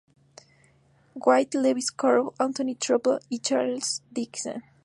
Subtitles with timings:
[1.13, 4.63] White, Lewis Carroll, Anthony Trollope y Charles Dickens.